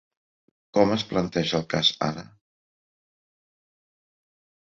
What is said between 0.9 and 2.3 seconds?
es planteja el cas ara?